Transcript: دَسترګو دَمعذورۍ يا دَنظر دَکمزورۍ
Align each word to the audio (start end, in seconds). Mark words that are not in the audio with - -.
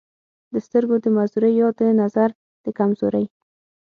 دَسترګو 0.53 0.95
دَمعذورۍ 1.03 1.53
يا 1.59 1.67
دَنظر 1.77 2.29
دَکمزورۍ 2.65 3.25